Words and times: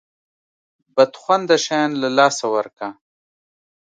بد 0.95 1.13
خونده 1.21 1.57
شیان 1.65 1.91
له 2.01 2.09
لاسه 2.17 2.45
ورکه. 2.55 2.87